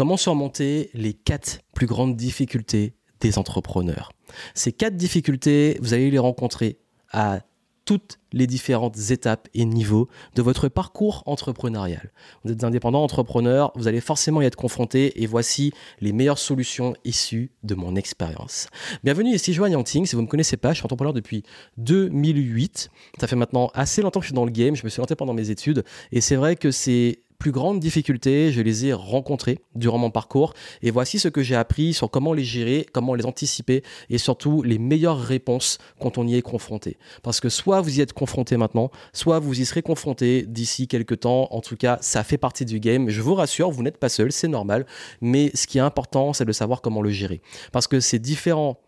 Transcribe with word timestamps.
Comment 0.00 0.16
surmonter 0.16 0.88
les 0.94 1.12
quatre 1.12 1.60
plus 1.74 1.84
grandes 1.84 2.16
difficultés 2.16 2.94
des 3.20 3.36
entrepreneurs? 3.36 4.12
Ces 4.54 4.72
quatre 4.72 4.96
difficultés, 4.96 5.76
vous 5.82 5.92
allez 5.92 6.10
les 6.10 6.18
rencontrer 6.18 6.78
à 7.12 7.40
toutes 7.84 8.18
les 8.32 8.46
différentes 8.46 8.96
étapes 9.10 9.48
et 9.52 9.66
niveaux 9.66 10.08
de 10.36 10.40
votre 10.40 10.68
parcours 10.68 11.22
entrepreneurial. 11.26 12.12
Vous 12.44 12.50
êtes 12.50 12.64
indépendant 12.64 13.02
entrepreneur, 13.02 13.72
vous 13.74 13.88
allez 13.88 14.00
forcément 14.00 14.40
y 14.40 14.46
être 14.46 14.56
confronté 14.56 15.22
et 15.22 15.26
voici 15.26 15.70
les 16.00 16.14
meilleures 16.14 16.38
solutions 16.38 16.94
issues 17.04 17.50
de 17.62 17.74
mon 17.74 17.94
expérience. 17.94 18.68
Bienvenue 19.04 19.34
ici 19.34 19.52
Joanne 19.52 19.72
Yangting, 19.72 20.06
si 20.06 20.16
vous 20.16 20.22
ne 20.22 20.26
me 20.28 20.30
connaissez 20.30 20.56
pas, 20.56 20.70
je 20.70 20.76
suis 20.76 20.86
entrepreneur 20.86 21.12
depuis 21.12 21.42
2008. 21.76 22.88
Ça 23.20 23.26
fait 23.26 23.36
maintenant 23.36 23.70
assez 23.74 24.00
longtemps 24.00 24.20
que 24.20 24.24
je 24.24 24.28
suis 24.28 24.34
dans 24.34 24.46
le 24.46 24.50
game, 24.50 24.74
je 24.74 24.84
me 24.84 24.88
suis 24.88 25.02
lancé 25.02 25.14
pendant 25.14 25.34
mes 25.34 25.50
études 25.50 25.84
et 26.10 26.22
c'est 26.22 26.36
vrai 26.36 26.56
que 26.56 26.70
c'est 26.70 27.18
plus 27.40 27.50
grandes 27.52 27.80
difficultés, 27.80 28.52
je 28.52 28.60
les 28.60 28.86
ai 28.86 28.92
rencontrées 28.92 29.58
durant 29.74 29.96
mon 29.96 30.10
parcours 30.10 30.52
et 30.82 30.90
voici 30.90 31.18
ce 31.18 31.26
que 31.26 31.42
j'ai 31.42 31.56
appris 31.56 31.94
sur 31.94 32.10
comment 32.10 32.34
les 32.34 32.44
gérer, 32.44 32.86
comment 32.92 33.14
les 33.14 33.24
anticiper 33.24 33.82
et 34.10 34.18
surtout 34.18 34.62
les 34.62 34.78
meilleures 34.78 35.18
réponses 35.18 35.78
quand 35.98 36.18
on 36.18 36.26
y 36.28 36.36
est 36.36 36.42
confronté. 36.42 36.98
Parce 37.22 37.40
que 37.40 37.48
soit 37.48 37.80
vous 37.80 37.98
y 37.98 38.02
êtes 38.02 38.12
confronté 38.12 38.58
maintenant, 38.58 38.90
soit 39.14 39.38
vous 39.38 39.58
y 39.58 39.64
serez 39.64 39.80
confronté 39.80 40.44
d'ici 40.46 40.86
quelques 40.86 41.20
temps. 41.20 41.48
En 41.50 41.62
tout 41.62 41.76
cas, 41.76 41.96
ça 42.02 42.22
fait 42.24 42.36
partie 42.36 42.66
du 42.66 42.78
game. 42.78 43.08
Je 43.08 43.22
vous 43.22 43.34
rassure, 43.34 43.70
vous 43.70 43.82
n'êtes 43.82 43.96
pas 43.96 44.10
seul, 44.10 44.32
c'est 44.32 44.46
normal. 44.46 44.84
Mais 45.22 45.50
ce 45.54 45.66
qui 45.66 45.78
est 45.78 45.82
important, 45.82 46.34
c'est 46.34 46.44
de 46.44 46.52
savoir 46.52 46.82
comment 46.82 47.00
le 47.00 47.10
gérer. 47.10 47.40
Parce 47.72 47.86
que 47.86 48.00
ces 48.00 48.18
différents 48.18 48.78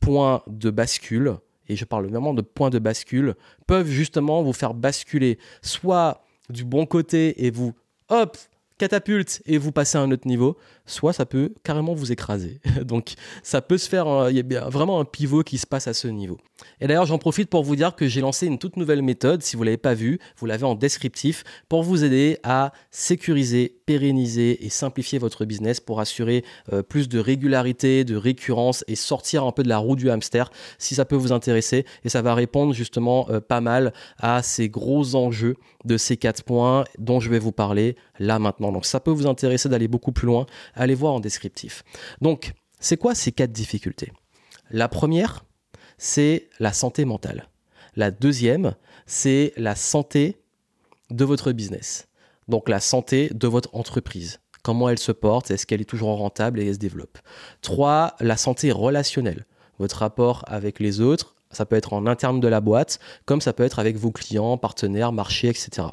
points 0.00 0.42
de 0.46 0.70
bascule, 0.70 1.36
et 1.68 1.76
je 1.76 1.84
parle 1.84 2.06
vraiment 2.06 2.32
de 2.32 2.40
points 2.40 2.70
de 2.70 2.78
bascule, 2.78 3.34
peuvent 3.66 3.88
justement 3.88 4.42
vous 4.42 4.54
faire 4.54 4.72
basculer 4.72 5.38
soit 5.60 6.25
du 6.48 6.64
bon 6.64 6.86
côté 6.86 7.46
et 7.46 7.50
vous, 7.50 7.74
hop, 8.08 8.36
catapulte 8.78 9.42
et 9.46 9.58
vous 9.58 9.72
passez 9.72 9.98
à 9.98 10.02
un 10.02 10.10
autre 10.10 10.26
niveau, 10.26 10.56
soit 10.86 11.12
ça 11.12 11.26
peut 11.26 11.54
carrément 11.62 11.94
vous 11.94 12.12
écraser. 12.12 12.60
Donc 12.84 13.14
ça 13.42 13.62
peut 13.62 13.78
se 13.78 13.88
faire, 13.88 14.28
il 14.30 14.36
y 14.36 14.56
a 14.56 14.68
vraiment 14.68 15.00
un 15.00 15.04
pivot 15.04 15.42
qui 15.42 15.58
se 15.58 15.66
passe 15.66 15.88
à 15.88 15.94
ce 15.94 16.08
niveau. 16.08 16.38
Et 16.80 16.86
d'ailleurs 16.86 17.06
j'en 17.06 17.18
profite 17.18 17.50
pour 17.50 17.64
vous 17.64 17.76
dire 17.76 17.94
que 17.94 18.06
j'ai 18.06 18.20
lancé 18.20 18.46
une 18.46 18.58
toute 18.58 18.76
nouvelle 18.76 19.02
méthode, 19.02 19.42
si 19.42 19.56
vous 19.56 19.62
ne 19.62 19.66
l'avez 19.66 19.76
pas 19.76 19.94
vue, 19.94 20.18
vous 20.38 20.46
l'avez 20.46 20.64
en 20.64 20.74
descriptif, 20.74 21.44
pour 21.68 21.82
vous 21.82 22.04
aider 22.04 22.38
à 22.42 22.72
sécuriser, 22.90 23.76
pérenniser 23.86 24.64
et 24.64 24.68
simplifier 24.68 25.18
votre 25.18 25.44
business 25.44 25.80
pour 25.80 26.00
assurer 26.00 26.44
euh, 26.72 26.82
plus 26.82 27.08
de 27.08 27.18
régularité, 27.18 28.04
de 28.04 28.16
récurrence 28.16 28.84
et 28.88 28.96
sortir 28.96 29.44
un 29.44 29.52
peu 29.52 29.62
de 29.62 29.68
la 29.68 29.78
roue 29.78 29.96
du 29.96 30.10
hamster 30.10 30.50
si 30.78 30.94
ça 30.94 31.04
peut 31.04 31.16
vous 31.16 31.32
intéresser. 31.32 31.86
Et 32.04 32.08
ça 32.08 32.22
va 32.22 32.34
répondre 32.34 32.74
justement 32.74 33.26
euh, 33.30 33.40
pas 33.40 33.60
mal 33.60 33.92
à 34.18 34.42
ces 34.42 34.68
gros 34.68 35.14
enjeux 35.14 35.56
de 35.84 35.96
ces 35.96 36.16
quatre 36.16 36.42
points 36.42 36.84
dont 36.98 37.20
je 37.20 37.30
vais 37.30 37.38
vous 37.38 37.52
parler 37.52 37.96
là 38.18 38.38
maintenant. 38.38 38.65
Donc 38.72 38.86
ça 38.86 39.00
peut 39.00 39.10
vous 39.10 39.26
intéresser 39.26 39.68
d'aller 39.68 39.88
beaucoup 39.88 40.12
plus 40.12 40.26
loin 40.26 40.46
allez 40.74 40.94
voir 40.94 41.14
en 41.14 41.20
descriptif. 41.20 41.84
Donc, 42.20 42.52
c'est 42.78 42.96
quoi 42.96 43.14
ces 43.14 43.32
quatre 43.32 43.52
difficultés? 43.52 44.12
La 44.70 44.88
première, 44.88 45.44
c'est 45.98 46.48
la 46.60 46.72
santé 46.72 47.04
mentale. 47.04 47.48
La 47.94 48.10
deuxième, 48.10 48.74
c'est 49.06 49.52
la 49.56 49.74
santé 49.74 50.40
de 51.10 51.24
votre 51.24 51.52
business. 51.52 52.08
Donc 52.48 52.68
la 52.68 52.80
santé 52.80 53.30
de 53.32 53.48
votre 53.48 53.74
entreprise. 53.74 54.40
Comment 54.62 54.88
elle 54.88 54.98
se 54.98 55.12
porte, 55.12 55.50
est-ce 55.50 55.66
qu'elle 55.66 55.80
est 55.80 55.84
toujours 55.84 56.16
rentable 56.16 56.60
et 56.60 56.66
elle 56.66 56.74
se 56.74 56.78
développe? 56.78 57.18
Trois, 57.62 58.14
la 58.20 58.36
santé 58.36 58.72
relationnelle. 58.72 59.46
Votre 59.78 59.98
rapport 59.98 60.44
avec 60.46 60.80
les 60.80 61.00
autres, 61.00 61.36
ça 61.50 61.64
peut 61.66 61.76
être 61.76 61.92
en 61.92 62.06
interne 62.06 62.40
de 62.40 62.48
la 62.48 62.60
boîte, 62.60 62.98
comme 63.24 63.40
ça 63.40 63.52
peut 63.52 63.62
être 63.62 63.78
avec 63.78 63.96
vos 63.96 64.10
clients, 64.10 64.58
partenaires, 64.58 65.12
marchés, 65.12 65.48
etc. 65.48 65.88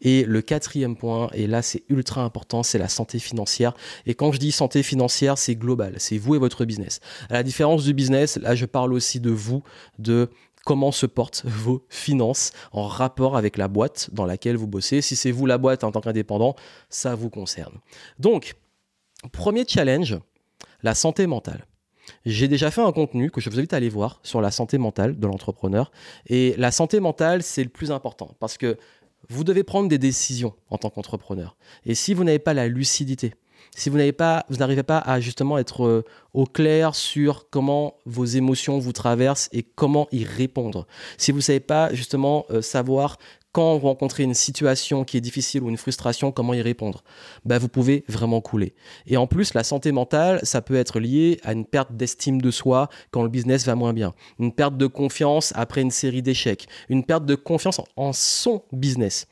Et 0.00 0.24
le 0.24 0.42
quatrième 0.42 0.96
point, 0.96 1.28
et 1.32 1.46
là 1.46 1.62
c'est 1.62 1.82
ultra 1.88 2.22
important, 2.22 2.62
c'est 2.62 2.78
la 2.78 2.88
santé 2.88 3.18
financière. 3.18 3.74
Et 4.06 4.14
quand 4.14 4.32
je 4.32 4.38
dis 4.38 4.52
santé 4.52 4.82
financière, 4.82 5.38
c'est 5.38 5.54
global, 5.54 5.94
c'est 5.98 6.18
vous 6.18 6.34
et 6.34 6.38
votre 6.38 6.64
business. 6.64 7.00
À 7.30 7.34
la 7.34 7.42
différence 7.42 7.84
du 7.84 7.94
business, 7.94 8.36
là 8.36 8.54
je 8.54 8.66
parle 8.66 8.92
aussi 8.92 9.20
de 9.20 9.30
vous, 9.30 9.62
de 9.98 10.30
comment 10.66 10.92
se 10.92 11.06
portent 11.06 11.42
vos 11.46 11.86
finances 11.88 12.52
en 12.72 12.86
rapport 12.86 13.38
avec 13.38 13.56
la 13.56 13.68
boîte 13.68 14.10
dans 14.12 14.26
laquelle 14.26 14.56
vous 14.56 14.66
bossez. 14.66 15.00
Si 15.00 15.16
c'est 15.16 15.30
vous 15.30 15.46
la 15.46 15.56
boîte 15.56 15.84
en 15.84 15.92
tant 15.92 16.02
qu'indépendant, 16.02 16.54
ça 16.90 17.14
vous 17.14 17.30
concerne. 17.30 17.74
Donc, 18.18 18.54
premier 19.32 19.64
challenge, 19.66 20.18
la 20.82 20.94
santé 20.94 21.26
mentale. 21.26 21.66
J'ai 22.24 22.48
déjà 22.48 22.70
fait 22.70 22.82
un 22.82 22.92
contenu 22.92 23.30
que 23.30 23.40
je 23.40 23.50
vous 23.50 23.58
invite 23.58 23.72
à 23.72 23.76
aller 23.76 23.88
voir 23.88 24.20
sur 24.22 24.40
la 24.40 24.50
santé 24.50 24.78
mentale 24.78 25.18
de 25.18 25.26
l'entrepreneur. 25.26 25.90
Et 26.26 26.54
la 26.56 26.70
santé 26.70 27.00
mentale, 27.00 27.42
c'est 27.42 27.64
le 27.64 27.68
plus 27.68 27.90
important 27.90 28.36
parce 28.38 28.58
que 28.58 28.76
vous 29.28 29.44
devez 29.44 29.64
prendre 29.64 29.88
des 29.88 29.98
décisions 29.98 30.54
en 30.70 30.78
tant 30.78 30.90
qu'entrepreneur. 30.90 31.56
Et 31.84 31.94
si 31.94 32.14
vous 32.14 32.24
n'avez 32.24 32.38
pas 32.38 32.54
la 32.54 32.68
lucidité, 32.68 33.34
si 33.74 33.90
vous 33.90 33.98
n'avez 33.98 34.12
pas, 34.12 34.46
vous 34.48 34.56
n'arrivez 34.56 34.82
pas 34.82 34.98
à 34.98 35.20
justement 35.20 35.58
être 35.58 35.84
euh, 35.84 36.04
au 36.32 36.46
clair 36.46 36.94
sur 36.94 37.50
comment 37.50 37.94
vos 38.06 38.24
émotions 38.24 38.78
vous 38.78 38.92
traversent 38.92 39.48
et 39.52 39.62
comment 39.62 40.08
y 40.12 40.24
répondre. 40.24 40.86
Si 41.18 41.30
vous 41.30 41.38
ne 41.38 41.42
savez 41.42 41.60
pas 41.60 41.92
justement 41.92 42.46
euh, 42.50 42.62
savoir 42.62 43.18
quand 43.56 43.78
vous 43.78 43.86
rencontrez 43.86 44.22
une 44.22 44.34
situation 44.34 45.04
qui 45.04 45.16
est 45.16 45.22
difficile 45.22 45.62
ou 45.62 45.70
une 45.70 45.78
frustration, 45.78 46.30
comment 46.30 46.52
y 46.52 46.60
répondre? 46.60 47.02
Bah, 47.46 47.58
Vous 47.58 47.68
pouvez 47.68 48.04
vraiment 48.06 48.42
couler. 48.42 48.74
Et 49.06 49.16
en 49.16 49.26
plus, 49.26 49.54
la 49.54 49.64
santé 49.64 49.92
mentale, 49.92 50.40
ça 50.42 50.60
peut 50.60 50.76
être 50.76 51.00
lié 51.00 51.40
à 51.42 51.54
une 51.54 51.64
perte 51.64 51.90
d'estime 51.90 52.42
de 52.42 52.50
soi 52.50 52.90
quand 53.12 53.22
le 53.22 53.30
business 53.30 53.64
va 53.64 53.74
moins 53.74 53.94
bien, 53.94 54.12
une 54.38 54.52
perte 54.52 54.76
de 54.76 54.86
confiance 54.86 55.54
après 55.56 55.80
une 55.80 55.90
série 55.90 56.20
d'échecs, 56.20 56.68
une 56.90 57.02
perte 57.02 57.24
de 57.24 57.34
confiance 57.34 57.80
en 57.96 58.12
son 58.12 58.62
business. 58.72 59.26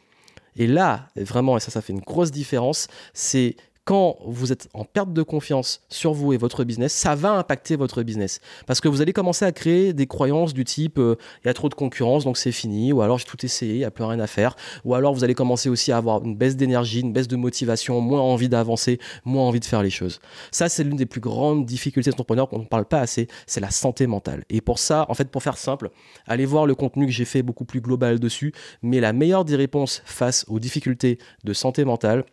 Et 0.56 0.68
là, 0.68 1.10
vraiment, 1.16 1.58
et 1.58 1.60
ça, 1.60 1.70
ça 1.70 1.82
fait 1.82 1.92
une 1.92 2.00
grosse 2.00 2.30
différence, 2.30 2.88
c'est 3.12 3.56
quand 3.84 4.16
vous 4.24 4.50
êtes 4.50 4.68
en 4.72 4.84
perte 4.84 5.12
de 5.12 5.22
confiance 5.22 5.82
sur 5.88 6.14
vous 6.14 6.32
et 6.32 6.36
votre 6.36 6.64
business, 6.64 6.92
ça 6.92 7.14
va 7.14 7.32
impacter 7.32 7.76
votre 7.76 8.02
business. 8.02 8.40
Parce 8.66 8.80
que 8.80 8.88
vous 8.88 9.02
allez 9.02 9.12
commencer 9.12 9.44
à 9.44 9.52
créer 9.52 9.92
des 9.92 10.06
croyances 10.06 10.54
du 10.54 10.64
type 10.64 10.98
euh, 10.98 11.16
il 11.42 11.48
y 11.48 11.50
a 11.50 11.54
trop 11.54 11.68
de 11.68 11.74
concurrence 11.74 12.24
donc 12.24 12.38
c'est 12.38 12.52
fini, 12.52 12.92
ou 12.92 13.02
alors 13.02 13.18
j'ai 13.18 13.26
tout 13.26 13.44
essayé, 13.44 13.74
il 13.74 13.78
n'y 13.78 13.84
a 13.84 13.90
plus 13.90 14.04
rien 14.04 14.20
à 14.20 14.26
faire, 14.26 14.56
ou 14.84 14.94
alors 14.94 15.14
vous 15.14 15.24
allez 15.24 15.34
commencer 15.34 15.68
aussi 15.68 15.92
à 15.92 15.98
avoir 15.98 16.24
une 16.24 16.36
baisse 16.36 16.56
d'énergie, 16.56 17.00
une 17.00 17.12
baisse 17.12 17.28
de 17.28 17.36
motivation, 17.36 18.00
moins 18.00 18.20
envie 18.20 18.48
d'avancer, 18.48 18.98
moins 19.24 19.42
envie 19.42 19.60
de 19.60 19.64
faire 19.64 19.82
les 19.82 19.90
choses. 19.90 20.20
Ça, 20.50 20.68
c'est 20.68 20.84
l'une 20.84 20.96
des 20.96 21.06
plus 21.06 21.20
grandes 21.20 21.66
difficultés 21.66 22.10
d'entrepreneur 22.10 22.48
qu'on 22.48 22.60
ne 22.60 22.64
parle 22.64 22.86
pas 22.86 23.00
assez, 23.00 23.28
c'est 23.46 23.60
la 23.60 23.70
santé 23.70 24.06
mentale. 24.06 24.44
Et 24.48 24.60
pour 24.60 24.78
ça, 24.78 25.06
en 25.08 25.14
fait, 25.14 25.30
pour 25.30 25.42
faire 25.42 25.58
simple, 25.58 25.90
allez 26.26 26.46
voir 26.46 26.66
le 26.66 26.74
contenu 26.74 27.06
que 27.06 27.12
j'ai 27.12 27.24
fait 27.24 27.42
beaucoup 27.42 27.64
plus 27.64 27.80
global 27.80 28.18
dessus, 28.18 28.52
mais 28.82 29.00
la 29.00 29.12
meilleure 29.12 29.44
des 29.44 29.56
réponses 29.56 30.02
face 30.04 30.44
aux 30.48 30.58
difficultés 30.58 31.18
de 31.44 31.52
santé 31.52 31.84
mentale, 31.84 32.24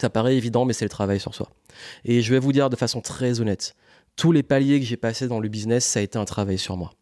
ça 0.00 0.10
paraît 0.10 0.36
évident, 0.36 0.64
mais 0.64 0.72
c'est 0.72 0.84
le 0.84 0.90
travail 0.90 1.20
sur 1.20 1.34
soi. 1.34 1.50
Et 2.04 2.22
je 2.22 2.32
vais 2.32 2.38
vous 2.38 2.52
dire 2.52 2.70
de 2.70 2.76
façon 2.76 3.00
très 3.00 3.40
honnête, 3.40 3.74
tous 4.16 4.32
les 4.32 4.42
paliers 4.42 4.80
que 4.80 4.86
j'ai 4.86 4.96
passés 4.96 5.28
dans 5.28 5.40
le 5.40 5.48
business, 5.48 5.84
ça 5.84 6.00
a 6.00 6.02
été 6.02 6.18
un 6.18 6.24
travail 6.24 6.58
sur 6.58 6.76
moi. 6.76 6.92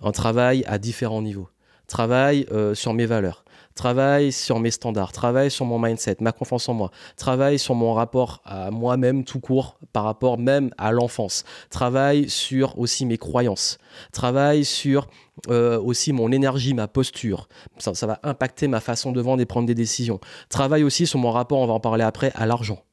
Un 0.00 0.12
travail 0.12 0.64
à 0.66 0.78
différents 0.78 1.22
niveaux. 1.22 1.48
Travail 1.86 2.46
euh, 2.50 2.74
sur 2.74 2.94
mes 2.94 3.04
valeurs, 3.06 3.44
travail 3.74 4.32
sur 4.32 4.58
mes 4.60 4.70
standards, 4.70 5.12
travail 5.12 5.50
sur 5.50 5.64
mon 5.64 5.78
mindset, 5.78 6.16
ma 6.20 6.32
confiance 6.32 6.68
en 6.68 6.74
moi, 6.74 6.90
travail 7.16 7.58
sur 7.58 7.74
mon 7.74 7.92
rapport 7.94 8.40
à 8.44 8.70
moi-même 8.70 9.24
tout 9.24 9.40
court 9.40 9.78
par 9.92 10.04
rapport 10.04 10.38
même 10.38 10.70
à 10.78 10.92
l'enfance, 10.92 11.44
travail 11.70 12.28
sur 12.28 12.78
aussi 12.78 13.06
mes 13.06 13.18
croyances, 13.18 13.78
travail 14.12 14.64
sur 14.64 15.08
euh, 15.48 15.80
aussi 15.80 16.12
mon 16.12 16.30
énergie, 16.30 16.74
ma 16.74 16.88
posture. 16.88 17.48
Ça, 17.78 18.06
va 18.06 18.20
impacter 18.22 18.68
ma 18.68 18.80
façon 18.80 19.12
de 19.12 19.20
vendre 19.20 19.42
et 19.42 19.46
prendre 19.46 19.66
des 19.66 19.74
décisions. 19.74 20.20
Travail 20.48 20.84
aussi 20.84 21.06
sur 21.06 21.18
mon 21.18 21.30
rapport, 21.30 21.58
on 21.58 21.66
va 21.66 21.72
en 21.72 21.80
parler 21.80 22.04
après, 22.04 22.32
à 22.34 22.46
l'argent. 22.46 22.84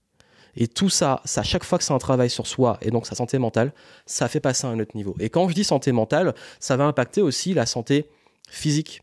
Et 0.55 0.67
tout 0.67 0.89
ça, 0.89 1.21
ça, 1.25 1.43
chaque 1.43 1.63
fois 1.63 1.77
que 1.77 1.83
c'est 1.83 1.93
un 1.93 1.99
travail 1.99 2.29
sur 2.29 2.47
soi 2.47 2.77
et 2.81 2.91
donc 2.91 3.05
sa 3.05 3.15
santé 3.15 3.37
mentale, 3.37 3.73
ça 4.05 4.27
fait 4.27 4.39
passer 4.39 4.67
à 4.67 4.69
un 4.69 4.79
autre 4.79 4.95
niveau. 4.95 5.15
Et 5.19 5.29
quand 5.29 5.47
je 5.47 5.53
dis 5.53 5.63
santé 5.63 5.91
mentale, 5.91 6.33
ça 6.59 6.75
va 6.75 6.85
impacter 6.85 7.21
aussi 7.21 7.53
la 7.53 7.65
santé 7.65 8.09
physique. 8.49 9.01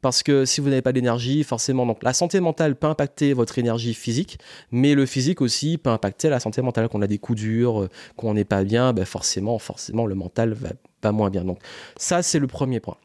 Parce 0.00 0.22
que 0.22 0.44
si 0.44 0.60
vous 0.60 0.68
n'avez 0.70 0.82
pas 0.82 0.92
d'énergie, 0.92 1.44
forcément, 1.44 1.84
donc 1.84 2.02
la 2.02 2.12
santé 2.12 2.40
mentale 2.40 2.74
peut 2.76 2.86
impacter 2.86 3.32
votre 3.34 3.58
énergie 3.58 3.92
physique, 3.92 4.38
mais 4.70 4.94
le 4.94 5.04
physique 5.04 5.40
aussi 5.40 5.76
peut 5.76 5.90
impacter 5.90 6.28
la 6.30 6.40
santé 6.40 6.62
mentale. 6.62 6.88
Qu'on 6.88 7.02
a 7.02 7.06
des 7.06 7.18
coups 7.18 7.40
durs, 7.40 7.82
euh, 7.82 7.90
qu'on 8.16 8.34
n'est 8.34 8.44
pas 8.44 8.64
bien, 8.64 8.92
ben 8.92 9.04
forcément, 9.04 9.58
forcément, 9.58 10.06
le 10.06 10.14
mental 10.14 10.54
va 10.54 10.70
pas 11.00 11.12
moins 11.12 11.30
bien. 11.30 11.44
Donc 11.44 11.58
ça, 11.96 12.22
c'est 12.22 12.38
le 12.38 12.46
premier 12.46 12.80
point. 12.80 12.96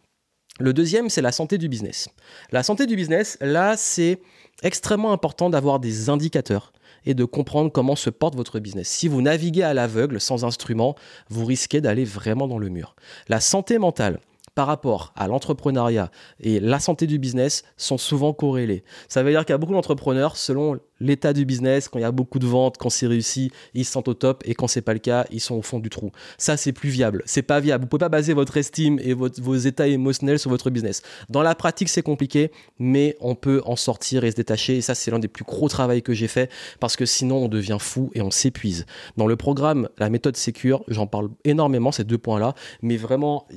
Le 0.60 0.72
deuxième, 0.72 1.10
c'est 1.10 1.22
la 1.22 1.34
santé 1.34 1.58
du 1.58 1.68
business. 1.68 2.08
La 2.52 2.64
santé 2.64 2.86
du 2.86 2.96
business, 2.96 3.38
là, 3.42 3.76
c'est 3.76 4.22
extrêmement 4.64 5.12
important 5.12 5.50
d'avoir 5.50 5.82
des 5.82 6.10
indicateurs 6.10 6.72
et 7.06 7.14
de 7.14 7.26
comprendre 7.26 7.72
comment 7.72 7.98
se 7.98 8.10
porte 8.10 8.36
votre 8.36 8.60
business. 8.60 8.88
Si 8.88 9.10
vous 9.10 9.22
naviguez 9.22 9.64
à 9.64 9.74
l'aveugle, 9.74 10.22
sans 10.22 10.46
instrument, 10.46 10.96
vous 11.30 11.44
risquez 11.44 11.82
d'aller 11.82 12.06
vraiment 12.06 12.48
dans 12.48 12.58
le 12.58 12.70
mur. 12.70 12.96
La 13.28 13.42
santé 13.42 13.78
mentale, 13.78 14.20
par 14.56 14.68
rapport 14.68 15.14
à 15.16 15.28
l'entrepreneuriat 15.28 16.10
et 16.40 16.60
la 16.60 16.80
santé 16.80 17.08
du 17.08 17.20
business 17.20 17.64
sont 17.78 17.98
souvent 17.98 18.34
corrélés. 18.34 18.84
Ça 19.10 19.22
veut 19.22 19.32
dire 19.32 19.46
qu'il 19.46 19.54
y 19.54 19.56
a 19.56 19.58
beaucoup 19.58 19.74
d'entrepreneurs, 19.74 20.38
selon 20.38 20.80
l'état 21.02 21.34
du 21.34 21.46
business, 21.46 21.90
quand 21.90 22.00
il 22.00 22.04
y 22.04 22.06
a 22.06 22.12
beaucoup 22.12 22.40
de 22.40 22.48
ventes, 22.48 22.78
quand 22.78 22.90
c'est 22.90 23.08
réussi, 23.08 23.52
ils 23.74 23.84
se 23.84 23.92
sentent 23.92 24.08
au 24.08 24.14
top 24.14 24.44
et 24.46 24.54
quand 24.56 24.68
c'est 24.68 24.82
pas 24.82 24.94
le 24.94 25.00
cas, 25.00 25.26
ils 25.30 25.42
sont 25.42 25.56
au 25.56 25.62
fond 25.62 25.80
du 25.80 25.90
trou. 25.90 26.12
Ça, 26.38 26.56
c'est 26.56 26.72
plus 26.72 26.90
viable. 26.90 27.22
C'est 27.26 27.42
pas 27.42 27.60
viable. 27.60 27.84
Vous 27.84 27.90
pouvez 27.90 28.00
pas 28.00 28.10
baser 28.10 28.34
votre 28.34 28.56
estime 28.56 28.98
et 29.04 29.14
vos 29.14 29.56
états 29.56 29.88
émotionnels 29.88 30.40
sur 30.40 30.50
votre 30.50 30.70
business. 30.70 31.02
Dans 31.30 31.42
la 31.42 31.54
pratique, 31.54 31.90
c'est 31.90 32.02
compliqué, 32.02 32.52
mais 32.80 33.18
on 33.20 33.36
peut 33.36 33.62
en 33.66 33.76
sortir 33.76 34.24
et 34.24 34.32
se 34.32 34.38
détacher. 34.38 34.78
Et 34.78 34.82
ça, 34.82 34.96
c'est 34.96 35.12
l'un 35.12 35.20
des 35.20 35.28
plus 35.28 35.44
gros 35.44 35.68
travaux 35.68 36.00
que 36.02 36.14
j'ai 36.14 36.28
fait 36.28 36.50
parce 36.80 36.96
que 36.96 37.06
sinon, 37.06 37.44
on 37.44 37.48
devient 37.50 37.78
fou 37.80 38.10
et 38.14 38.22
on 38.22 38.32
s'épuise. 38.32 38.86
Dans 39.18 39.28
le 39.28 39.36
programme, 39.36 39.90
la 39.98 40.10
méthode 40.10 40.38
Secure, 40.38 40.84
j'en 40.88 41.08
parle 41.08 41.30
énormément, 41.44 41.92
ces 41.92 42.04
deux 42.06 42.18
points-là, 42.18 42.56
mais 42.82 42.98
vraiment, 42.98 43.48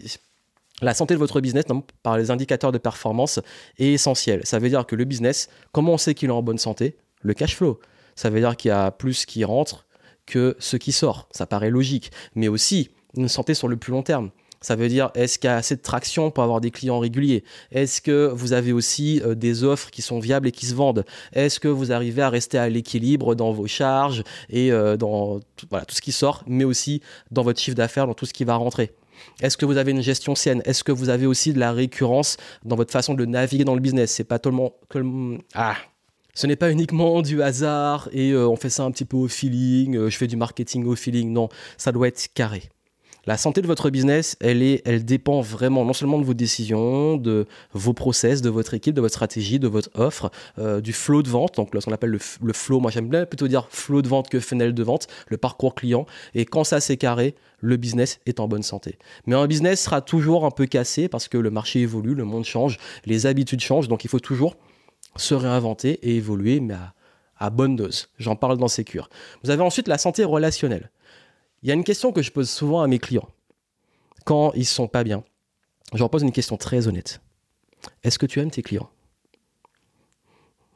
la 0.83 0.95
santé 0.95 1.15
de 1.15 1.19
votre 1.19 1.41
business 1.41 1.65
par 2.03 2.17
les 2.17 2.31
indicateurs 2.31 2.73
de 2.73 2.79
performance 2.79 3.41
est 3.79 3.93
essentielle. 3.93 4.41
Ça 4.45 4.59
veut 4.59 4.69
dire 4.69 4.87
que 4.87 4.97
le 4.97 5.05
business, 5.05 5.49
comment 5.73 5.95
on 5.95 5.99
sait 5.99 6.15
qu'il 6.15 6.29
est 6.29 6.33
en 6.33 6.43
bonne 6.43 6.59
santé? 6.59 6.97
Le 7.23 7.35
cash 7.35 7.57
flow. 7.57 7.81
Ça 8.15 8.31
veut 8.31 8.41
dire 8.41 8.57
qu'il 8.57 8.69
y 8.69 8.73
a 8.73 8.91
plus 8.91 9.27
qui 9.27 9.45
rentre 9.45 9.87
que 10.27 10.57
ce 10.59 10.77
qui 10.77 10.93
sort. 10.93 11.29
Ça 11.33 11.47
paraît 11.47 11.71
logique. 11.71 12.11
Mais 12.35 12.49
aussi 12.49 12.91
une 13.17 13.29
santé 13.29 13.55
sur 13.55 13.69
le 13.69 13.77
plus 13.77 13.93
long 13.93 14.03
terme. 14.03 14.31
Ça 14.61 14.75
veut 14.75 14.89
dire, 14.89 15.11
est-ce 15.15 15.39
qu'il 15.39 15.49
y 15.49 15.53
a 15.53 15.57
assez 15.57 15.77
de 15.77 15.83
traction 15.83 16.33
pour 16.33 16.43
avoir 16.43 16.61
des 16.61 16.73
clients 16.73 16.99
réguliers? 16.99 17.45
Est-ce 17.71 18.01
que 18.01 18.29
vous 18.35 18.53
avez 18.53 18.73
aussi 18.73 19.23
euh, 19.25 19.37
des 19.37 19.63
offres 19.63 19.91
qui 19.91 20.03
sont 20.03 20.19
viables 20.19 20.49
et 20.49 20.53
qui 20.53 20.67
se 20.67 20.75
vendent? 20.75 21.05
Est-ce 21.33 21.61
que 21.61 21.69
vous 21.69 21.93
arrivez 21.93 22.23
à 22.23 22.29
rester 22.29 22.59
à 22.59 22.69
l'équilibre 22.69 23.37
dans 23.37 23.53
vos 23.53 23.69
charges 23.69 24.25
et 24.51 24.73
euh, 24.73 24.97
dans 24.97 25.39
tout, 25.55 25.67
tout 25.67 25.95
ce 25.95 26.01
qui 26.01 26.11
sort, 26.11 26.43
mais 26.49 26.65
aussi 26.65 27.03
dans 27.31 27.43
votre 27.43 27.61
chiffre 27.61 27.77
d'affaires, 27.77 28.09
dans 28.09 28.15
tout 28.15 28.27
ce 28.27 28.33
qui 28.33 28.45
va 28.45 28.57
rentrer? 28.57 28.91
Est-ce 29.41 29.57
que 29.57 29.67
vous 29.67 29.77
avez 29.77 29.93
une 29.93 30.03
gestion 30.03 30.35
saine? 30.35 30.63
Est-ce 30.65 30.85
que 30.85 30.93
vous 30.93 31.09
avez 31.09 31.27
aussi 31.27 31.53
de 31.53 31.59
la 31.59 31.73
récurrence 31.73 32.37
dans 32.65 32.77
votre 32.77 32.93
façon 32.93 33.15
de 33.15 33.25
naviguer 33.25 33.65
dans 33.65 33.75
le 33.75 33.81
business? 33.81 34.13
C'est 34.13 34.25
pas 34.25 34.39
tellement 34.39 34.73
ah 35.55 35.77
ce 36.35 36.47
n'est 36.47 36.55
pas 36.55 36.71
uniquement 36.71 37.21
du 37.21 37.43
hasard 37.43 38.09
et 38.13 38.31
euh, 38.31 38.49
on 38.49 38.55
fait 38.55 38.71
ça 38.71 38.85
un 38.85 38.93
petit 38.93 39.05
peu 39.05 39.17
au 39.17 39.27
feeling, 39.27 39.97
euh, 39.97 40.09
je 40.09 40.17
fais 40.17 40.29
du 40.29 40.37
marketing 40.37 40.85
au 40.85 40.95
feeling. 40.95 41.33
Non, 41.33 41.49
ça 41.77 41.91
doit 41.91 42.07
être 42.07 42.29
carré. 42.33 42.63
La 43.27 43.37
santé 43.37 43.61
de 43.61 43.67
votre 43.67 43.91
business, 43.91 44.37
elle, 44.41 45.05
dépend 45.05 45.41
vraiment 45.41 45.85
non 45.85 45.93
seulement 45.93 46.19
de 46.19 46.25
vos 46.25 46.35
décisions, 46.35 47.17
de 47.17 47.47
vos 47.73 47.93
process, 47.93 48.41
de 48.41 48.49
votre 48.49 48.75
équipe, 48.75 48.95
de 48.95 49.01
votre 49.01 49.13
stratégie, 49.13 49.59
de 49.59 49.69
votre 49.69 49.91
offre, 49.95 50.31
euh, 50.59 50.81
du 50.81 50.93
flow 50.93 51.23
de 51.23 51.29
vente. 51.29 51.57
Donc, 51.57 51.71
ce 51.79 51.85
qu'on 51.85 51.93
appelle 51.93 52.11
le, 52.11 52.21
le, 52.43 52.53
flow, 52.53 52.81
moi 52.81 52.91
j'aime 52.91 53.09
bien 53.09 53.27
plutôt 53.27 53.49
dire 53.49 53.69
flow 53.71 54.01
de 54.01 54.09
vente 54.09 54.29
que 54.31 54.41
funnel 54.41 54.73
de 54.73 54.83
vente, 54.83 55.09
le 55.29 55.37
parcours 55.37 55.75
client. 55.75 56.07
Et 56.35 56.47
quand 56.47 56.65
ça 56.65 56.81
c'est 56.81 56.97
carré, 56.97 57.35
le 57.61 57.77
business 57.77 58.21
est 58.27 58.41
en 58.41 58.49
bonne 58.49 58.63
santé. 58.63 58.99
Mais 59.27 59.35
un 59.35 59.47
business 59.47 59.83
sera 59.83 60.01
toujours 60.01 60.45
un 60.45 60.51
peu 60.51 60.67
cassé 60.67 61.09
parce 61.09 61.29
que 61.29 61.39
le 61.39 61.51
marché 61.51 61.81
évolue, 61.81 62.15
le 62.15 62.25
monde 62.25 62.45
change, 62.45 62.79
les 63.05 63.27
habitudes 63.27 63.61
changent, 63.61 63.89
donc 63.89 64.05
il 64.05 64.09
faut 64.09 64.21
toujours 64.21 64.57
se 65.17 65.35
réinventer 65.35 65.99
et 66.03 66.17
évoluer, 66.17 66.61
mais 66.61 66.77
à, 67.39 67.51
bonne 67.51 67.77
dose. 67.77 68.09
J'en 68.19 68.37
parle 68.37 68.59
dans 68.59 68.69
Secure. 68.69 69.09
Vous 69.43 69.51
avez 69.51 69.63
ensuite 69.63 69.89
la 69.89 69.99
santé 69.99 70.25
relationnelle. 70.25 70.91
Il 71.63 71.69
y 71.69 71.73
a 71.73 71.75
une 71.75 71.85
question 71.85 72.13
que 72.13 72.23
je 72.23 72.31
pose 72.31 72.49
souvent 72.49 72.83
à 72.83 72.87
mes 72.87 72.99
clients 72.99 73.29
quand 74.25 74.53
ils 74.55 74.67
sont 74.67 74.89
pas 74.89 75.05
bien. 75.05 75.25
Je 75.93 75.99
leur 75.99 76.11
pose 76.11 76.23
une 76.23 76.33
question 76.33 76.57
très 76.57 76.87
honnête. 76.87 77.21
Est-ce 78.03 78.19
que 78.19 78.27
tu 78.27 78.41
aimes 78.41 78.51
tes 78.51 78.63
clients? 78.63 78.91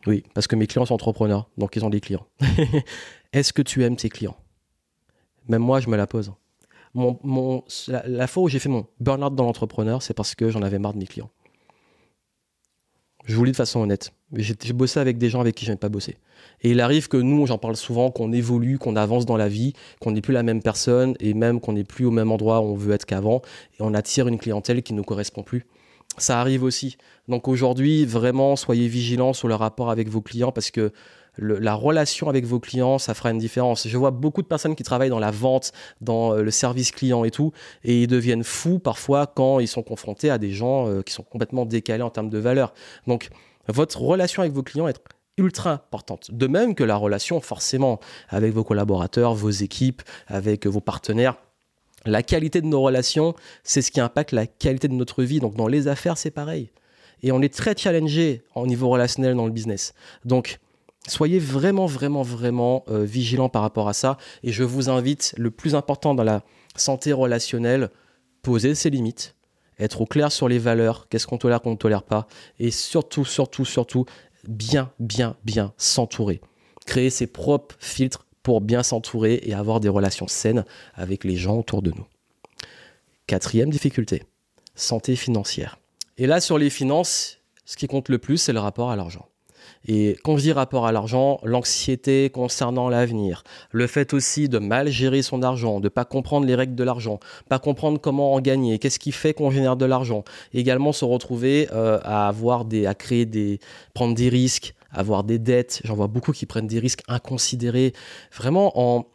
Oui, 0.07 0.25
parce 0.35 0.47
que 0.47 0.57
mes 0.57 0.67
clients 0.67 0.87
sont 0.87 0.95
entrepreneurs, 0.95 1.49
donc 1.59 1.77
ils 1.77 1.85
ont 1.85 1.91
des 1.91 2.01
clients. 2.01 2.27
Est-ce 3.33 3.53
que 3.53 3.63
tu 3.63 3.85
aimes 3.85 3.97
tes 3.97 4.09
clients? 4.09 4.37
Même 5.49 5.63
moi, 5.63 5.81
je 5.81 5.89
me 5.89 5.97
la 5.97 6.07
pose 6.07 6.33
mon, 6.95 7.65
la, 7.89 8.27
fois 8.27 8.43
où 8.43 8.49
j'ai 8.49 8.59
fait 8.59 8.69
mon 8.69 8.87
burn-out 9.01 9.35
dans 9.35 9.45
l'entrepreneur, 9.45 10.03
c'est 10.03 10.15
parce 10.15 10.35
que 10.35 10.51
j'en 10.51 10.63
avais 10.63 10.79
marre 10.79 10.95
de 10.95 10.99
mes 10.99 11.07
clients. 11.07 11.31
Je 13.25 13.37
vous 13.37 13.45
le 13.45 13.49
dis 13.49 13.53
de 13.53 13.57
façon 13.57 13.81
honnête. 13.81 14.13
J'ai 14.35 14.73
bossé 14.73 14.99
avec 14.99 15.19
des 15.19 15.29
gens 15.29 15.41
avec 15.41 15.55
qui 15.55 15.65
je 15.65 15.71
n'aime 15.71 15.79
pas 15.79 15.89
bosser. 15.89 16.17
Et 16.63 16.71
il 16.71 16.81
arrive 16.81 17.09
que 17.09 17.17
nous, 17.17 17.47
j'en 17.47 17.59
parle 17.59 17.77
souvent, 17.77 18.11
qu'on 18.11 18.33
évolue, 18.33 18.79
qu'on 18.79 18.97
avance 18.97 19.27
dans 19.27 19.37
la 19.37 19.49
vie, 19.49 19.75
qu'on 20.01 20.13
n'est 20.13 20.21
plus 20.21 20.33
la 20.33 20.43
même 20.43 20.63
personne 20.63 21.15
et 21.21 21.35
même 21.35 21.61
qu'on 21.61 21.75
n'est 21.75 21.85
plus 21.85 22.05
au 22.05 22.11
même 22.11 22.33
endroit 22.33 22.61
où 22.61 22.65
on 22.65 22.75
veut 22.75 22.95
être 22.95 23.05
qu'avant 23.05 23.43
et 23.79 23.83
on 23.83 23.95
attire 23.95 24.27
une 24.29 24.39
clientèle 24.39 24.83
qui 24.83 24.93
ne 24.93 24.99
nous 24.99 25.05
correspond 25.05 25.43
plus. 25.43 25.67
Ça 26.19 26.41
arrive 26.41 26.63
aussi. 26.63 26.97
Donc 27.29 27.49
aujourd'hui, 27.49 28.05
vraiment, 28.05 28.57
soyez 28.57 28.89
vigilants 28.89 29.33
sur 29.33 29.49
le 29.49 29.55
rapport 29.55 29.91
avec 29.91 30.09
vos 30.09 30.21
clients 30.21 30.53
parce 30.53 30.71
que 30.71 30.93
la 31.39 31.75
relation 31.75 32.29
avec 32.29 32.45
vos 32.45 32.61
clients, 32.61 32.99
ça 32.99 33.15
fera 33.15 33.31
une 33.31 33.39
différence. 33.39 33.89
Je 33.89 33.97
vois 33.97 34.11
beaucoup 34.11 34.43
de 34.43 34.47
personnes 34.47 34.75
qui 34.75 34.83
travaillent 34.83 35.11
dans 35.11 35.19
la 35.19 35.31
vente, 35.31 35.73
dans 36.01 36.35
euh, 36.35 36.43
le 36.43 36.51
service 36.51 36.91
client 36.91 37.25
et 37.25 37.31
tout, 37.31 37.53
et 37.85 38.03
ils 38.03 38.07
deviennent 38.07 38.45
fous 38.45 38.79
parfois 38.79 39.27
quand 39.27 39.59
ils 39.59 39.69
sont 39.69 39.83
confrontés 39.83 40.31
à 40.31 40.39
des 40.39 40.53
gens 40.53 40.89
euh, 40.89 41.03
qui 41.03 41.13
sont 41.13 41.23
complètement 41.23 41.65
décalés 41.65 42.03
en 42.03 42.11
termes 42.11 42.29
de 42.29 42.39
valeur. 42.39 42.75
Donc, 43.07 43.31
votre 43.69 44.01
relation 44.01 44.43
avec 44.43 44.53
vos 44.53 44.63
clients 44.63 44.89
est 44.89 45.01
ultra 45.39 45.73
importante. 45.73 46.31
De 46.31 46.47
même 46.47 46.75
que 46.75 46.85
la 46.85 46.97
relation 46.97 47.41
forcément 47.41 48.01
avec 48.29 48.53
vos 48.53 48.65
collaborateurs, 48.65 49.35
vos 49.35 49.51
équipes, 49.51 50.03
avec 50.27 50.67
vos 50.67 50.81
partenaires. 50.81 51.37
La 52.05 52.23
qualité 52.23 52.61
de 52.61 52.67
nos 52.67 52.83
relations, 52.83 53.35
c'est 53.63 53.81
ce 53.81 53.91
qui 53.91 54.01
impacte 54.01 54.33
la 54.33 54.47
qualité 54.47 54.89
de 54.89 54.95
notre 54.95 55.23
vie. 55.23 55.41
Donc 55.41 55.55
dans 55.55 55.69
les 55.69 55.89
affaires, 55.89 56.19
c'est 56.19 56.33
pareil. 56.33 56.71
Et 57.23 57.33
on 57.33 57.41
est 57.41 57.55
très 57.55 57.77
challengé 57.77 58.43
au 58.55 58.67
niveau 58.67 58.89
relationnel 58.89 59.37
dans 59.37 59.47
le 59.47 59.53
business. 59.53 59.95
Donc 60.25 60.59
Soyez 61.09 61.41
vraiment, 61.41 61.87
vraiment, 61.87 62.23
vraiment 62.23 62.85
euh, 62.89 63.05
vigilants 63.05 63.49
par 63.49 63.63
rapport 63.63 63.89
à 63.89 63.93
ça. 63.93 64.19
Et 64.43 64.53
je 64.53 64.63
vous 64.63 64.89
invite, 64.89 65.35
le 65.37 65.51
plus 65.51 65.75
important 65.75 66.15
dans 66.15 66.23
la 66.23 66.45
santé 66.77 67.13
relationnelle, 67.13 67.91
poser 68.43 68.75
ses 68.75 68.91
limites, 68.91 69.35
être 69.79 70.01
au 70.01 70.07
clair 70.07 70.31
sur 70.31 70.49
les 70.49 70.59
valeurs, 70.59 71.09
qu'est-ce 71.09 71.27
qu'on 71.27 71.39
tolère, 71.39 71.61
qu'on 71.61 71.73
ne 71.73 71.77
tolère 71.77 72.05
pas. 72.05 72.29
Et 72.61 72.71
surtout, 72.71 73.25
surtout, 73.25 73.65
surtout, 73.65 74.05
bien, 74.49 74.93
bien, 75.01 75.37
bien 75.45 75.73
s'entourer. 75.77 76.41
Créer 76.87 77.11
ses 77.11 77.27
propres 77.27 77.77
filtres 77.79 78.27
pour 78.43 78.61
bien 78.61 78.83
s'entourer 78.83 79.41
et 79.45 79.55
avoir 79.55 79.81
des 79.81 79.89
relations 79.89 80.29
saines 80.29 80.65
avec 80.95 81.25
les 81.25 81.37
gens 81.37 81.59
autour 81.59 81.83
de 81.83 81.91
nous. 81.91 82.07
Quatrième 83.27 83.71
difficulté, 83.71 84.25
santé 84.75 85.17
financière. 85.17 85.79
Et 86.19 86.27
là, 86.27 86.41
sur 86.41 86.59
les 86.59 86.71
finances, 86.71 87.39
ce 87.65 87.77
qui 87.77 87.87
compte 87.87 88.09
le 88.09 88.19
plus, 88.19 88.39
c'est 88.39 88.53
le 88.53 88.61
rapport 88.61 88.91
à 88.91 88.97
l'argent. 88.97 89.29
Et 89.87 90.17
quand 90.23 90.37
je 90.37 90.43
dis 90.43 90.53
rapport 90.53 90.87
à 90.87 90.93
l'argent, 90.93 91.41
l'anxiété 91.43 92.31
concernant 92.31 92.89
l'avenir, 92.89 93.43
le 93.71 93.87
fait 93.87 94.15
aussi 94.15 94.49
de 94.49 94.59
mal 94.59 94.89
gérer 94.89 95.23
son 95.23 95.43
argent, 95.43 95.81
de 95.81 95.89
pas 95.89 96.05
comprendre 96.05 96.47
les 96.47 96.55
règles 96.55 96.75
de 96.75 96.85
l'argent, 96.85 97.19
pas 97.49 97.59
comprendre 97.59 98.01
comment 98.01 98.35
en 98.35 98.41
gagner, 98.41 98.79
qu'est-ce 98.79 98.99
qui 98.99 99.13
fait 99.13 99.35
qu'on 99.35 99.51
génère 99.51 99.77
de 99.77 99.85
l'argent, 99.85 100.25
également 100.55 100.93
se 100.93 101.05
retrouver 101.05 101.69
euh, 101.73 101.99
à 102.05 102.29
avoir 102.29 102.65
des, 102.65 102.87
à 102.87 102.95
créer 102.95 103.27
des, 103.27 103.59
prendre 103.95 104.15
des 104.15 104.29
risques, 104.29 104.75
avoir 104.93 105.25
des 105.25 105.39
dettes. 105.39 105.81
J'en 105.85 105.95
vois 105.95 106.07
beaucoup 106.07 106.33
qui 106.33 106.47
prennent 106.47 106.67
des 106.67 106.79
risques 106.79 107.03
inconsidérés. 107.09 107.93
Vraiment 108.33 108.73
en 108.79 109.07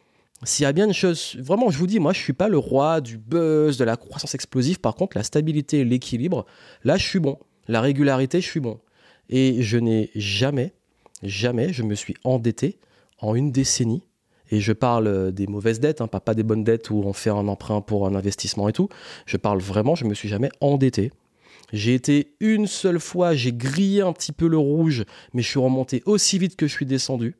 s'il 0.43 0.63
y 0.63 0.65
a 0.67 0.71
bien 0.71 0.85
une 0.85 0.93
chose, 0.93 1.35
vraiment, 1.39 1.71
je 1.71 1.79
vous 1.79 1.87
dis, 1.87 1.99
moi, 1.99 2.13
je 2.13 2.19
suis 2.19 2.33
pas 2.33 2.47
le 2.47 2.59
roi 2.59 3.01
du 3.01 3.17
buzz, 3.17 3.77
de 3.77 3.83
la 3.83 3.97
croissance 3.97 4.35
explosive. 4.35 4.79
Par 4.79 4.93
contre, 4.93 5.17
la 5.17 5.23
stabilité 5.23 5.83
l'équilibre, 5.83 6.45
là, 6.83 6.95
je 6.97 7.03
suis 7.07 7.19
bon. 7.19 7.39
La 7.67 7.81
régularité, 7.81 8.39
je 8.39 8.45
suis 8.45 8.59
bon. 8.59 8.79
Et 9.29 9.61
je 9.61 9.77
n'ai 9.77 10.09
jamais, 10.15 10.73
jamais, 11.23 11.73
je 11.73 11.83
me 11.83 11.95
suis 11.95 12.15
endetté 12.23 12.77
en 13.19 13.35
une 13.35 13.51
décennie. 13.51 14.03
Et 14.49 14.61
je 14.61 14.71
parle 14.71 15.31
des 15.33 15.47
mauvaises 15.47 15.79
dettes, 15.79 15.99
hein, 15.99 16.07
pas, 16.07 16.33
des 16.33 16.43
bonnes 16.43 16.63
dettes 16.63 16.89
où 16.89 17.03
on 17.05 17.13
fait 17.13 17.29
un 17.29 17.47
emprunt 17.47 17.81
pour 17.81 18.07
un 18.07 18.15
investissement 18.15 18.69
et 18.69 18.73
tout. 18.73 18.87
Je 19.25 19.35
parle 19.35 19.59
vraiment, 19.59 19.95
je 19.95 20.05
me 20.05 20.13
suis 20.13 20.29
jamais 20.29 20.49
endetté. 20.61 21.11
J'ai 21.73 21.93
été 21.93 22.33
une 22.39 22.65
seule 22.65 22.99
fois, 22.99 23.35
j'ai 23.35 23.51
grillé 23.51 24.01
un 24.01 24.13
petit 24.13 24.31
peu 24.31 24.47
le 24.47 24.57
rouge, 24.57 25.03
mais 25.33 25.41
je 25.41 25.49
suis 25.49 25.59
remonté 25.59 26.01
aussi 26.05 26.39
vite 26.39 26.55
que 26.55 26.65
je 26.65 26.71
suis 26.71 26.85
descendu. 26.85 27.35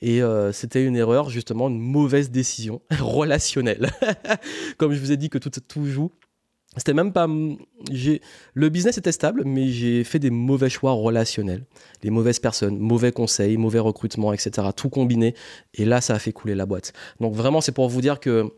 Et 0.00 0.22
euh, 0.22 0.50
c'était 0.50 0.84
une 0.84 0.96
erreur, 0.96 1.28
justement, 1.28 1.68
une 1.68 1.78
mauvaise 1.78 2.30
décision 2.30 2.80
relationnelle. 2.90 3.90
Comme 4.78 4.92
je 4.94 4.98
vous 4.98 5.12
ai 5.12 5.16
dit 5.16 5.28
que 5.28 5.38
tout, 5.38 5.50
tout 5.50 5.86
joue, 5.86 6.10
c'était 6.76 6.94
même 6.94 7.12
pas. 7.12 7.28
J'ai 7.90 8.20
le 8.54 8.68
business 8.68 8.96
était 8.98 9.12
stable, 9.12 9.42
mais 9.44 9.68
j'ai 9.68 10.04
fait 10.04 10.18
des 10.18 10.30
mauvais 10.30 10.70
choix 10.70 10.92
relationnels, 10.92 11.64
les 12.02 12.10
mauvaises 12.10 12.38
personnes, 12.38 12.78
mauvais 12.78 13.12
conseils, 13.12 13.56
mauvais 13.56 13.78
recrutement, 13.78 14.32
etc. 14.32 14.68
Tout 14.74 14.88
combiné, 14.88 15.34
et 15.74 15.84
là, 15.84 16.00
ça 16.00 16.14
a 16.14 16.18
fait 16.18 16.32
couler 16.32 16.54
la 16.54 16.66
boîte. 16.66 16.92
Donc 17.20 17.34
vraiment, 17.34 17.60
c'est 17.60 17.72
pour 17.72 17.88
vous 17.88 18.00
dire 18.00 18.20
que 18.20 18.50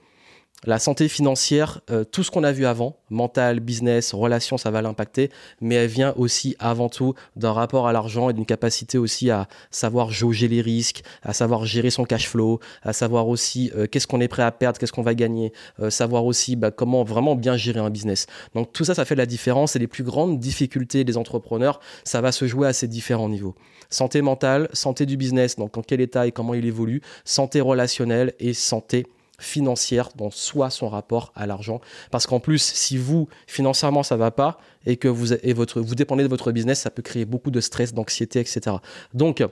la 0.66 0.78
santé 0.78 1.08
financière, 1.08 1.80
euh, 1.90 2.04
tout 2.04 2.22
ce 2.22 2.30
qu'on 2.30 2.44
a 2.44 2.52
vu 2.52 2.66
avant, 2.66 2.96
mental, 3.10 3.60
business, 3.60 4.14
relation, 4.14 4.56
ça 4.56 4.70
va 4.70 4.82
l'impacter, 4.82 5.30
mais 5.60 5.74
elle 5.76 5.88
vient 5.88 6.14
aussi 6.16 6.56
avant 6.58 6.88
tout 6.88 7.14
d'un 7.36 7.52
rapport 7.52 7.86
à 7.86 7.92
l'argent 7.92 8.30
et 8.30 8.32
d'une 8.32 8.46
capacité 8.46 8.98
aussi 8.98 9.30
à 9.30 9.48
savoir 9.70 10.10
jauger 10.10 10.48
les 10.48 10.60
risques, 10.60 11.02
à 11.22 11.32
savoir 11.32 11.66
gérer 11.66 11.90
son 11.90 12.04
cash 12.04 12.28
flow, 12.28 12.60
à 12.82 12.92
savoir 12.92 13.28
aussi 13.28 13.70
euh, 13.76 13.86
qu'est-ce 13.86 14.06
qu'on 14.06 14.20
est 14.20 14.28
prêt 14.28 14.42
à 14.42 14.52
perdre, 14.52 14.78
qu'est-ce 14.78 14.92
qu'on 14.92 15.02
va 15.02 15.14
gagner, 15.14 15.52
euh, 15.80 15.90
savoir 15.90 16.24
aussi 16.24 16.56
bah, 16.56 16.70
comment 16.70 17.04
vraiment 17.04 17.34
bien 17.34 17.56
gérer 17.56 17.80
un 17.80 17.90
business. 17.90 18.26
Donc 18.54 18.72
tout 18.72 18.84
ça, 18.84 18.94
ça 18.94 19.04
fait 19.04 19.14
la 19.14 19.26
différence 19.26 19.76
et 19.76 19.78
les 19.78 19.86
plus 19.86 20.04
grandes 20.04 20.38
difficultés 20.38 21.04
des 21.04 21.16
entrepreneurs, 21.16 21.80
ça 22.04 22.20
va 22.20 22.32
se 22.32 22.46
jouer 22.46 22.68
à 22.68 22.72
ces 22.72 22.88
différents 22.88 23.28
niveaux. 23.28 23.54
Santé 23.90 24.22
mentale, 24.22 24.68
santé 24.72 25.06
du 25.06 25.16
business, 25.16 25.56
donc 25.56 25.76
en 25.76 25.82
quel 25.82 26.00
état 26.00 26.26
et 26.26 26.32
comment 26.32 26.54
il 26.54 26.64
évolue, 26.64 27.02
santé 27.24 27.60
relationnelle 27.60 28.32
et 28.40 28.54
santé 28.54 29.06
financière 29.38 30.10
dans 30.16 30.30
soit 30.30 30.70
son 30.70 30.88
rapport 30.88 31.32
à 31.34 31.46
l'argent. 31.46 31.80
Parce 32.10 32.26
qu'en 32.26 32.40
plus, 32.40 32.62
si 32.62 32.96
vous, 32.96 33.28
financièrement, 33.46 34.02
ça 34.02 34.16
va 34.16 34.30
pas 34.30 34.58
et 34.86 34.96
que 34.96 35.08
vous, 35.08 35.32
et 35.32 35.52
votre, 35.52 35.80
vous 35.80 35.94
dépendez 35.94 36.22
de 36.22 36.28
votre 36.28 36.52
business, 36.52 36.80
ça 36.80 36.90
peut 36.90 37.02
créer 37.02 37.24
beaucoup 37.24 37.50
de 37.50 37.60
stress, 37.60 37.94
d'anxiété, 37.94 38.40
etc. 38.40 38.76
Donc, 39.12 39.42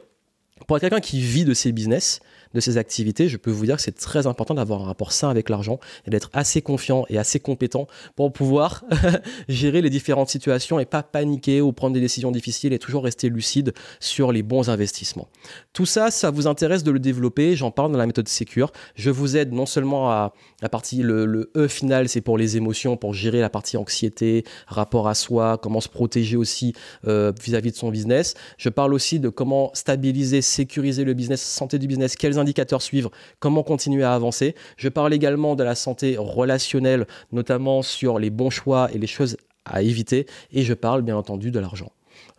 pour 0.67 0.79
quelqu'un 0.79 1.01
qui 1.01 1.21
vit 1.21 1.45
de 1.45 1.55
ses 1.55 1.73
business, 1.73 2.21
de 2.55 2.61
ses 2.61 2.77
activités, 2.77 3.29
je 3.29 3.37
peux 3.37 3.51
vous 3.51 3.67
dire 3.67 3.77
que 3.77 3.83
c'est 3.83 3.97
très 3.97 4.27
important 4.27 4.55
d'avoir 4.55 4.83
un 4.83 4.87
rapport 4.87 5.13
sain 5.13 5.29
avec 5.29 5.49
l'argent 5.49 5.79
et 6.07 6.11
d'être 6.11 6.31
assez 6.33 6.63
confiant 6.63 7.05
et 7.09 7.19
assez 7.19 7.41
compétent 7.41 7.87
pour 8.17 8.33
pouvoir 8.33 8.85
gérer 9.49 9.83
les 9.83 9.91
différentes 9.91 10.29
situations 10.29 10.79
et 10.79 10.85
pas 10.85 11.03
paniquer 11.03 11.61
ou 11.61 11.73
prendre 11.73 11.95
des 11.95 12.01
décisions 12.01 12.31
difficiles 12.31 12.73
et 12.73 12.79
toujours 12.79 13.05
rester 13.05 13.29
lucide 13.29 13.73
sur 14.01 14.33
les 14.33 14.43
bons 14.43 14.71
investissements. 14.71 15.29
Tout 15.73 15.87
ça, 15.87 16.11
ça 16.11 16.31
vous 16.31 16.47
intéresse 16.47 16.83
de 16.83 16.91
le 16.91 16.99
développer, 16.99 17.57
j'en 17.57 17.71
parle 17.71 17.93
dans 17.93 17.99
la 17.99 18.07
méthode 18.07 18.29
Secure. 18.29 18.73
Je 18.95 19.11
vous 19.11 19.37
aide 19.37 19.53
non 19.53 19.67
seulement 19.67 20.11
à 20.11 20.33
la 20.61 20.69
partie, 20.69 21.03
le, 21.03 21.51
E 21.57 21.69
final, 21.69 22.09
c'est 22.09 22.21
pour 22.21 22.39
les 22.39 22.57
émotions, 22.57 22.97
pour 22.97 23.15
gérer 23.15 23.41
la 23.41 23.51
partie 23.51 23.77
anxiété, 23.77 24.45
rapport 24.67 25.09
à 25.09 25.15
soi, 25.15 25.59
comment 25.59 25.81
se 25.81 25.89
protéger 25.89 26.37
aussi 26.37 26.73
euh, 27.07 27.33
vis-à-vis 27.43 27.71
-vis 27.71 27.73
de 27.73 27.77
son 27.77 27.91
business. 27.91 28.35
Je 28.59 28.69
parle 28.69 28.95
aussi 28.95 29.21
de 29.21 29.29
comment 29.29 29.71
stabiliser 29.75 30.43
sécuriser 30.43 31.05
le 31.05 31.15
business, 31.15 31.43
santé 31.43 31.79
du 31.79 31.87
business, 31.87 32.17
quels 32.17 32.39
indicateurs 32.43 32.83
suivre, 32.83 33.11
comment 33.41 33.63
continuer 33.63 34.05
à 34.05 34.15
avancer. 34.15 34.55
Je 34.77 34.89
parle 34.89 35.15
également 35.15 35.57
de 35.57 35.65
la 35.65 35.75
santé 35.75 36.17
relationnelle, 36.19 37.07
notamment 37.33 37.83
sur 37.83 38.19
les 38.19 38.31
bons 38.31 38.51
choix 38.51 38.91
et 38.93 38.99
les 38.99 39.07
choses 39.07 39.37
à 39.65 39.83
éviter. 39.83 40.27
Et 40.53 40.63
je 40.63 40.75
parle 40.75 41.03
bien 41.03 41.17
entendu 41.17 41.51
de 41.51 41.59
l'argent. 41.59 41.91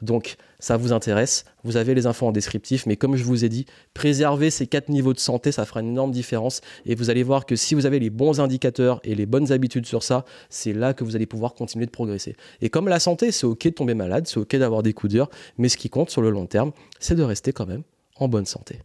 Donc, 0.01 0.35
ça 0.59 0.77
vous 0.77 0.93
intéresse, 0.93 1.45
vous 1.63 1.77
avez 1.77 1.93
les 1.93 2.07
infos 2.07 2.27
en 2.27 2.31
descriptif, 2.31 2.85
mais 2.85 2.95
comme 2.95 3.15
je 3.15 3.23
vous 3.23 3.45
ai 3.45 3.49
dit, 3.49 3.65
préserver 3.93 4.49
ces 4.49 4.67
quatre 4.67 4.89
niveaux 4.89 5.13
de 5.13 5.19
santé, 5.19 5.51
ça 5.51 5.65
fera 5.65 5.81
une 5.81 5.89
énorme 5.89 6.11
différence. 6.11 6.61
Et 6.85 6.95
vous 6.95 7.09
allez 7.09 7.23
voir 7.23 7.45
que 7.45 7.55
si 7.55 7.75
vous 7.75 7.85
avez 7.85 7.99
les 7.99 8.09
bons 8.09 8.39
indicateurs 8.39 8.99
et 9.03 9.15
les 9.15 9.25
bonnes 9.25 9.51
habitudes 9.51 9.85
sur 9.85 10.03
ça, 10.03 10.25
c'est 10.49 10.73
là 10.73 10.93
que 10.93 11.03
vous 11.03 11.15
allez 11.15 11.25
pouvoir 11.25 11.53
continuer 11.53 11.85
de 11.85 11.91
progresser. 11.91 12.35
Et 12.61 12.69
comme 12.69 12.87
la 12.87 12.99
santé, 12.99 13.31
c'est 13.31 13.45
ok 13.45 13.63
de 13.65 13.69
tomber 13.69 13.93
malade, 13.93 14.27
c'est 14.27 14.39
ok 14.39 14.55
d'avoir 14.55 14.83
des 14.83 14.93
coups 14.93 15.13
durs, 15.13 15.29
mais 15.57 15.69
ce 15.69 15.77
qui 15.77 15.89
compte 15.89 16.09
sur 16.09 16.21
le 16.21 16.29
long 16.29 16.45
terme, 16.45 16.71
c'est 16.99 17.15
de 17.15 17.23
rester 17.23 17.53
quand 17.53 17.65
même 17.65 17.83
en 18.17 18.27
bonne 18.27 18.45
santé. 18.45 18.79